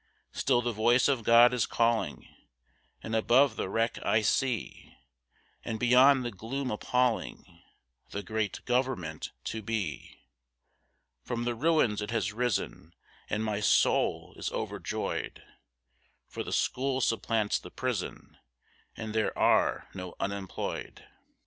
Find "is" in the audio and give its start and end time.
1.53-1.67, 14.37-14.51